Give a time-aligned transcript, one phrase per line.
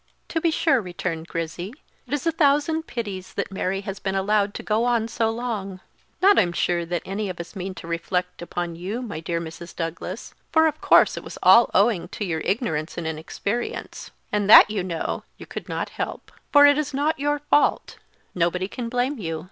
[0.29, 1.75] "To be sure," returned Grizzy,
[2.07, 5.79] "it is a thousand pities that Mary has been allowed to go on so long;
[6.23, 9.75] not, I'm sure, that any of us mean to reflect upon you, my dear Mrs.
[9.75, 14.71] Douglas; for of course it was all owing to your ignorance and inexperience; and that,
[14.71, 17.97] you know, you could not help; for it as not your fault;
[18.33, 19.39] nobody can blame you.